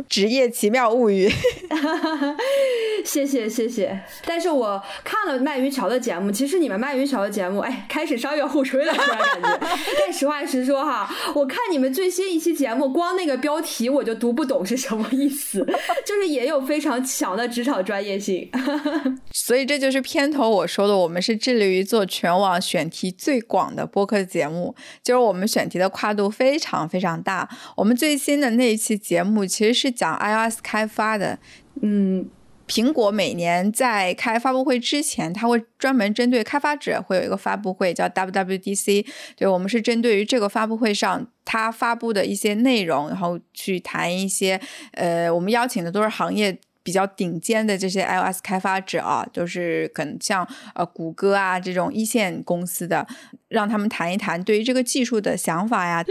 [0.09, 1.29] 职业奇妙物语。
[3.05, 3.99] 谢谢谢谢。
[4.25, 9.77] 但是我看了麦鱼桥的节目，其实你们麦鱼桥的节目，哎，开始商业互吹了，突然感觉。
[9.99, 15.67] 但实话实说哈，我看你们最新一期节目，光那个标题我就读不懂是什么意思，
[16.05, 18.49] 就是也有非常强的职场专业性。
[19.33, 27.49] 所以这就是片头我说的，我们是致力于做全网选题最广的播客节目，就是我们选题的跨度非常非常大。
[27.77, 31.39] 我们最新的那一期节目其实是讲 iOS 开发的，
[31.83, 32.29] 嗯。
[32.69, 39.07] 苹果每年在开发布会之前，它会专门针对开发者会有一个发布会，叫 WWDC。
[39.35, 44.61] 对，我们是针对于这个发布会上它发布的一些内容，然后去谈一些，
[44.93, 46.59] 呃，我们邀请的都是行业。
[46.81, 53.07] 比较顶尖的这些 iOS 开发者啊，就是可能像呃谷歌啊这种一线公司的，
[53.49, 56.03] 让他们谈一谈对于这个技术的想法呀。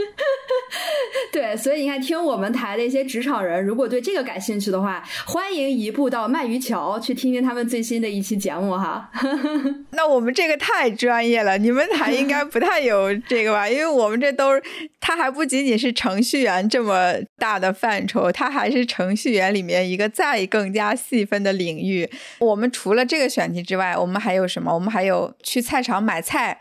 [1.31, 9.09] 对，所以你看，听我们台的一些职场人，如果对这个感兴趣的话，欢迎移步到鳗鱼桥去听听他们最新的一期节目哈。
[9.91, 13.69] 那我们这个太专业了，你们台应该不太有这个吧？
[13.69, 14.63] 因为我们这都是，
[14.99, 20.37] 它还不仅仅是程序员这么大的范畴，它还是程序员里面一个再。
[20.49, 24.73] 更加细分的领域，我们除了这个选题之外，我们还有什么？
[24.73, 26.57] 我们还有去菜场买菜，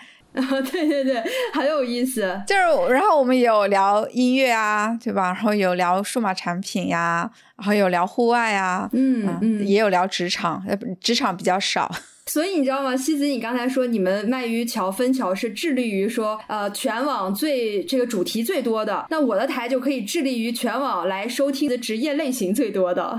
[0.71, 1.23] 对对对，
[1.53, 2.21] 很有意思。
[2.47, 5.27] 就是，然后我们有聊音乐啊，对吧？
[5.33, 10.63] 然后有聊数码产品呀，然后有聊户外啊，嗯嗯，也有聊职场，
[11.01, 11.91] 职场比较少。
[12.27, 13.25] 所以你知道吗，西子？
[13.25, 19.07] 你刚才说你们卖鱼桥分桥是致力于说，呃，全网最这个主题最多的。
[19.11, 23.17] 那我的台就可以致力于全网来收听的职业类型最多的。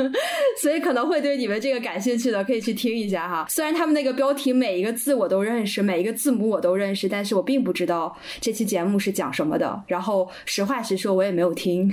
[0.60, 3.46] 所以可能会对你们这个感兴趣的，可以去听一下哈。
[3.48, 9.82] 虽然他们那个标题每一个字我都认识，每一个字母我都认识，但是我并不知道这期节目是讲什么的。
[9.86, 11.90] 然后实话实说，我也没有听。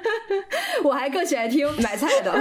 [0.84, 2.32] 我还更喜欢听买菜的。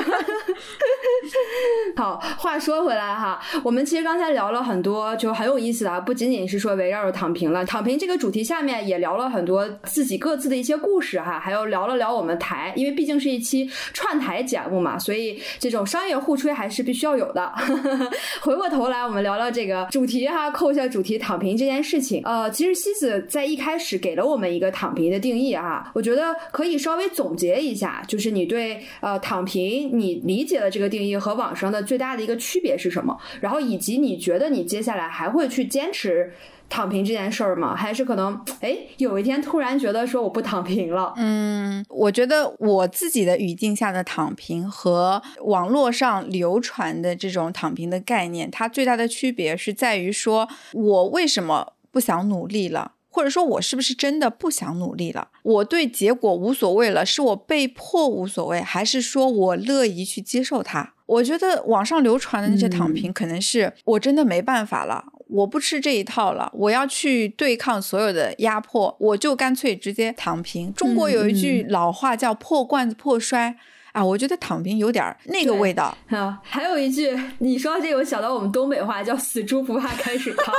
[1.95, 3.41] 好，话说回来哈。
[3.63, 17.51] 我们其实刚才聊了很多，就很有意思的啊，不仅仅是说围绕着躺平了，躺平这个主题下面也聊了很多自己各自的一些故事哈，还有聊了聊我们台，因为毕竟是一期串台节目嘛，所以这种商业互吹还是必须要有的。
[18.41, 22.21] 回过头来，我们聊聊这个主题哈，扣一下主题躺平这件事情。
[22.25, 33.17] 呃，其实西子在一开始给了我们一个躺平的定义哈，我觉得可以稍微总结一下，就是你对呃躺平你理解的这个定义和网上的最大的一个区别是什么？
[33.41, 36.33] 然后以及你觉得你接下来还会去坚持
[36.67, 37.75] 躺平这件事儿吗？
[37.75, 41.13] 还是可能哎有一天突然觉得说我不躺平了？
[41.17, 55.29] 嗯，我觉得我自己的语境下的躺平和网络上流传的这种躺平的概念，它最大的区别是在于说我为什么不想努力了，或者说我是不是真的不想努力了？
[55.43, 60.94] 我对结果无所谓了，是我被迫无所谓，还是说我乐意去接受它？
[61.05, 70.73] 我觉得网上流传的那些躺平，可能是我真的没办法了，我不吃这一套了，我要去对抗所有的压迫，我就干脆直接躺平。
[70.73, 73.55] 中国有一句老话叫“破罐子破摔”。
[73.95, 76.37] 啊，我觉得躺平有点那个味道啊。
[76.43, 80.53] 还有一句，你说这个，我想到我们东北话叫“死猪不怕开水烫”。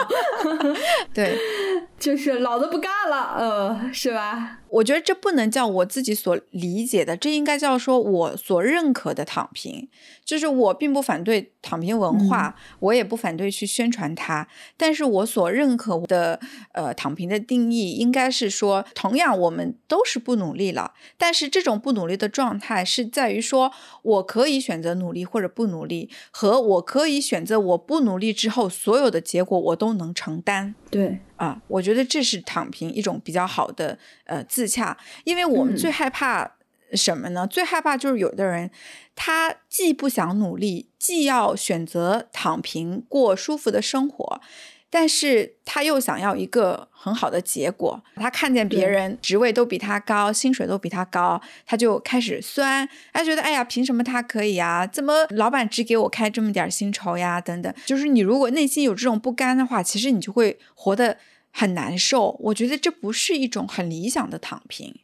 [1.13, 1.37] 对，
[2.01, 4.61] 就是老子不干了，呃，是吧？
[4.69, 9.89] 我觉得这不能叫我自己所理解的，这应该叫说我所认可的躺平。
[10.25, 16.41] 就是我并不反对躺平文化，我也不反对去宣传它，但是我所认可的
[16.73, 23.71] 呃躺平的定义，应该是说，同样我们都是不努力了，但是这种不努力的状态是在于说
[24.03, 30.75] 我可以选择努力或者不努力，和我可以选择我不努力之后所有的结果我都能承担。
[30.91, 36.53] 对啊，我觉得这是躺平一种比较好的呃自洽，因为我们最害怕
[36.95, 37.47] 什么呢？
[37.47, 38.71] 最害怕就是有的人。
[39.15, 44.41] 他既不想努力，既要选择躺平过舒服的生活，
[44.89, 48.03] 但是他又想要一个很好的结果。
[48.17, 54.87] 他看见别人职位都比他高，薪水都比他高，他就开始酸，他觉得哎呀，凭什么他可以啊？
[54.87, 57.41] 怎么老板只给我开这么点薪酬呀？
[57.41, 61.17] 等等，就是你如果内心有这种不甘的话，其实你就会活得
[61.57, 62.37] 很难受。
[62.41, 64.95] 我觉得这不是一种很理想的躺平。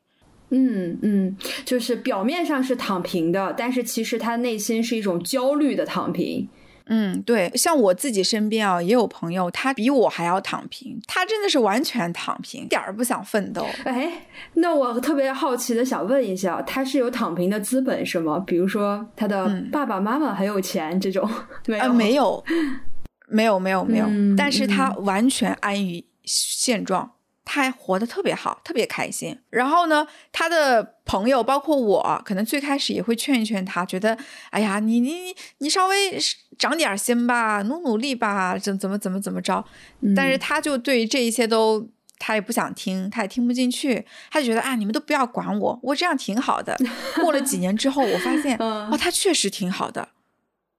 [0.50, 1.34] 嗯嗯，
[1.64, 6.46] 就是表面上是躺平的，但是其实他内心是一种焦虑的躺平。
[6.86, 13.64] 嗯，对，像我自己身边啊，也有朋友，他比我还要躺平，他真的是完全躺平，一点儿不想奋斗。
[13.84, 18.38] 哎，那我特别好奇的想问一下，他是有躺平的资本是吗？
[18.46, 21.26] 比如说他的爸爸妈妈很有钱这种？
[21.66, 22.44] 没有，没有，
[23.28, 24.06] 没有，没有，没有。
[24.36, 27.12] 但是他完全安于现状。
[27.44, 29.36] 他还活得特别好，特别开心。
[29.50, 34.16] 然后呢，他的朋友包括我，可能最开始也会劝一劝他，觉得，
[34.50, 36.16] 哎呀，你你你稍微
[36.56, 39.62] 长点心吧，努努力吧，怎怎么怎么怎么着。
[40.14, 46.78] 但是他就对这一切都，他也不想听，他也听不进去，他就觉得啊，你们都不要管我，我这样挺好的。
[47.20, 50.10] 过了几年之后，我发现， 哦，他确实挺好的，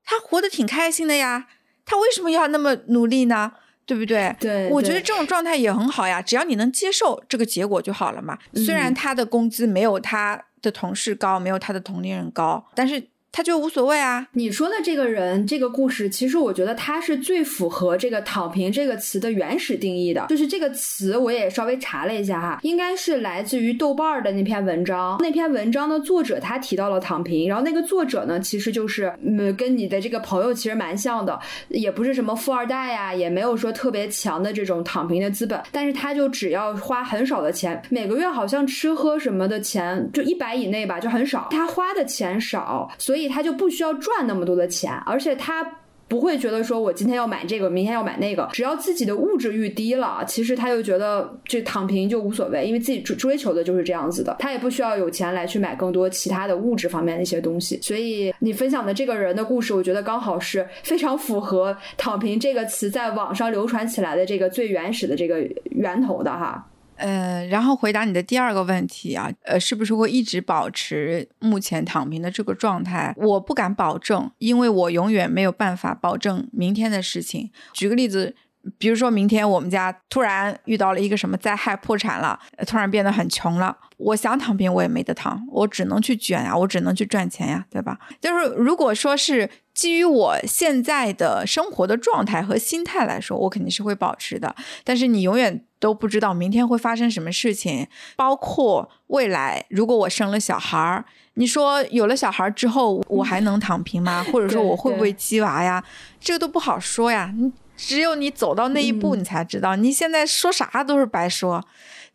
[0.06, 1.48] 他活得挺开心的呀。
[1.86, 3.52] 他为什么要那么努力呢？
[3.86, 4.36] 对不对？
[4.40, 8.38] 对，我觉得这种状态也很好呀，只要你能接受这个结果就好了嘛。
[8.54, 13.10] 虽然他的工资没有他的同事高，没有他的同龄人高，但是。
[13.36, 14.28] 他就无所谓啊！
[14.34, 20.28] 你说的这个人，这个故事，其实我觉得他是最符合这个“躺平”这个词的原始定义的。
[20.30, 25.18] 就是这个词，我也稍微查了一下哈，应该是来自于豆瓣的那篇文章。
[25.20, 41.48] 那篇文章的作者他提到了躺平，然后那个作者呢，其实就是嗯，跟你的这个朋友其实蛮像的，也不是什么富二代呀，也没有说特别强的这种躺平的资本，但是他就只要花很少的钱，每个月好像吃喝什么的钱就一百以内吧，就很少。
[41.50, 43.23] 他花的钱少，所以。
[43.28, 57.80] 他就不需要赚那么多的钱，而且他不会觉得说我今天要买这个，明天要买那个，只要自己的物质欲低了，其实他就觉得这躺平就无所谓，因为自己追追求的就是这样子的，他也不需要有钱来去买更多其他的物质方面的一些东西。
[57.82, 66.68] 所以你分享的这个人的故事，我觉得刚好是非常符合“躺平”这个词在网上流传起来的这个最原始的这个源头的哈。
[66.96, 73.14] 呃，然后回答你的第二个问题啊，呃，是不是会一直保持目前躺平的这个状态？
[73.18, 77.52] 我不敢保证，因为我永远没有办法保证明天的事情。
[77.74, 78.36] 举个例子，
[78.78, 88.00] 比如说明天我们家突然遇到了一个什么灾害，破产了，突然变得很穷了，我想躺平我也没得躺，我只能去卷呀，我只能去赚钱呀，对吧？
[88.22, 89.50] 就是如果说是。
[89.74, 94.56] 基于我现在的生活的状态和心态来说，我肯定是会保持的。
[94.84, 101.04] 但是你永远都不知道明天会发生什么事情，包括未来，如果我生了小孩儿，
[101.34, 104.24] 你说有了小孩之后，我还能躺平吗？
[104.32, 105.84] 或者说我会不会鸡娃呀？
[106.20, 107.34] 这个都不好说呀。
[107.36, 109.76] 你只有你走到那一步，你才知道。
[109.76, 111.66] 你现在说啥都是白说。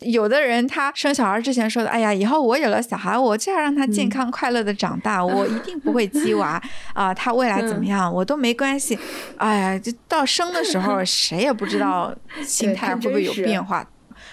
[0.01, 6.63] 有的人他生小孩之前说的，哎呀，以后我有了小孩，我就要让他健康快乐的长大，我一定不会鸡娃
[6.95, 8.99] 啊，他未来怎么样我都没关系。
[9.37, 13.85] 哎呀，就到生的时候， 谁也不知道心态会不会有变化。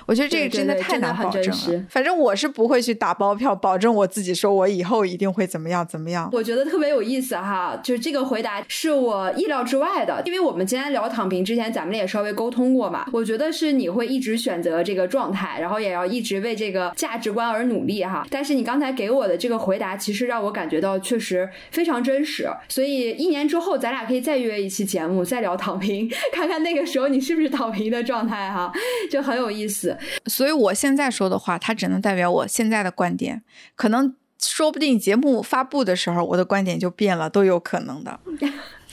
[0.05, 1.85] 我觉得这个真的太难保证了。
[1.89, 6.29] 反正我是不会去打包票，保证我自己说我以后一定会怎么样怎么样。
[6.31, 13.07] 我觉得特别有意思哈，就是这个回答是我意料之外的，因为我们今天聊躺平之前，咱们也稍微沟通过嘛。
[13.11, 18.25] 我觉得是你会一直选择这个状态，然后也要一直为这个价值观而努力哈。
[18.29, 22.47] 但是你刚才给我的这个回答，其实让我感觉到确实非常真实。
[22.69, 28.71] 所以一年之后，咱俩可以再约一期节目，再聊躺平， 看看那个时候你是不是躺平的状态哈，
[29.09, 29.94] 就很有意思。
[30.25, 33.43] 所以我现在说的话，它只能代表我现在的观点，
[33.75, 38.19] 可能说不定节目发布的时候，我的观点就变了，都有可能的。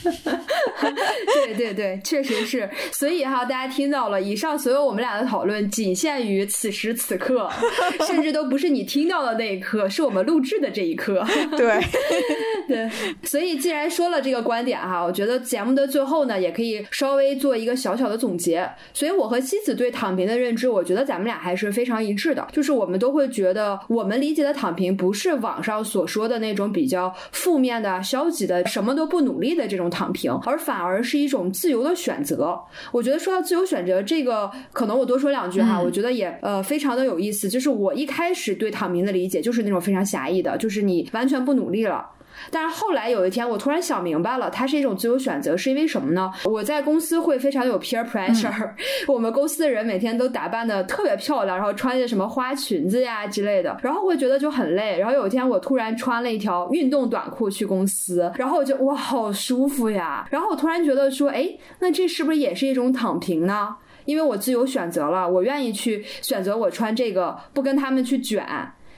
[1.45, 2.68] 对对对，确实是。
[2.91, 7.49] 所以哈，大家听到了，以上所有我们俩的讨论，仅限于此时此刻，
[8.07, 11.24] 甚至都不是你听到的那一刻，是我们录制的这一刻。
[11.57, 11.80] 对
[12.66, 12.91] 对。
[13.22, 18.68] 所以既然说了这个观点哈，我觉得节目的最后呢，也可以稍微做一个小小的总结。
[18.95, 29.83] 所以我和西子对躺平的认知，我觉得咱们俩还是非常一致的，就是我们都会觉得，我们理解的躺平，不是网上所说的那种比较负面的、消极的、什么都不努力的这种。
[29.93, 32.59] 躺平，而反而是一种自由的选择。
[32.93, 35.81] 我觉得说到自由选择这个，可能我多说两句哈。
[35.81, 37.49] 我觉得也呃非常的有意思。
[37.49, 42.07] 就是我一开始对躺平的理解，就是那种非常狭义的，就是你完全不努力了。
[42.51, 46.30] 但是后来有一天，我突然想明白了，它是一种自由选择，是因为什么呢？
[46.45, 48.70] 我在公司会非常有 peer pressure，
[49.09, 54.99] 我们公司的人每天都打扮的特别漂亮，然后穿些什么花裙子呀之类的，然后会觉得就很累。
[54.99, 60.26] 然后有一天我突然穿了一条运动短裤去公司，然后我就哇，好舒服呀！
[60.30, 61.49] 然后我突然觉得说，哎，
[61.80, 63.76] 那这是不是也是一种躺平呢？
[64.05, 68.45] 因为我自由选择了，我愿意去选择我穿这个，不跟他们去卷。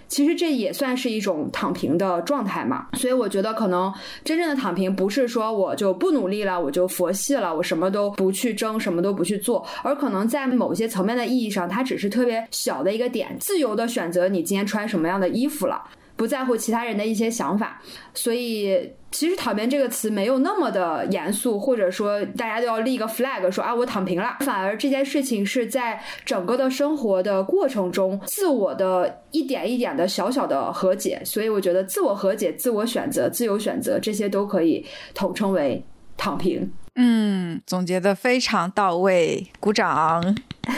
[0.08, 3.92] 其实这也算是一种躺平的状态嘛，所以我觉得可能
[4.24, 15.82] 真正的躺平不是说我就不努力了，我就佛系了，我什么都不去争，什么都不去做，而可能在某些层面的意义上，它只是特别小的一个点，自由的选择你今天穿什么样的衣服了。
[16.16, 17.82] 不在乎其他人的一些想法。
[18.14, 24.36] 所以，其实“躺平”这个词没有那么的严肃，或者说大家都要立个 flag 说啊，我躺平了。
[24.40, 31.22] 反而这件事情是在整个的生活的过程中，自我的一点一点的小小的和解。
[31.24, 34.84] 所以，我觉得自我和解、自我选择、自由选择这些都可以
[35.14, 35.80] 统称为
[36.16, 36.68] 躺平。
[36.96, 40.36] 嗯，总结的非常到位，鼓掌。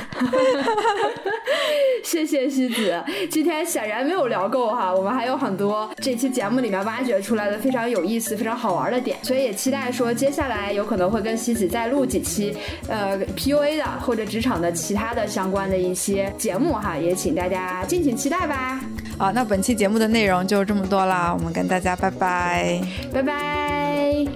[2.03, 12.57] 谢谢西子，今天显然没有聊够哈，我们还有很多这期节目里面挖掘出来的非常有意思、非常好玩的点，所以也期待说接下来有可能会跟西子再录几期，
[12.89, 18.81] 呃，PUA 的或者职场的其他的相关的一些节目哈，也请大家敬请期待吧。
[19.19, 22.81] 好，那本期节目的内容就这么多啦，我们跟大家拜拜，
[23.13, 24.27] 拜拜。